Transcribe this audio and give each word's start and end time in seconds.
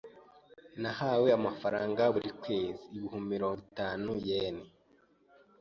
Nahawe 0.81 1.27
amafaranga 1.39 2.03
buri 2.13 2.29
kwezi 2.41 2.83
y 2.91 2.95
ibihumbi 2.97 3.31
mirongo 3.33 3.59
itanu 3.67 4.09
yen. 4.27 4.57